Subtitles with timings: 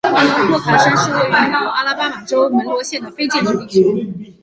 [0.49, 4.33] 沃卡申是一个位于美国阿拉巴马州门罗县的非建制地区。